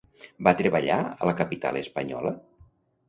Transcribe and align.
Va 0.47 0.53
treballar 0.61 0.97
a 1.25 1.29
la 1.31 1.35
capital 1.43 1.79
espanyola? 1.83 2.33